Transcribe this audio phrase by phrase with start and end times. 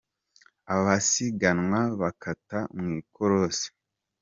[0.75, 3.67] Abasiganwa bakata mu ikorosi.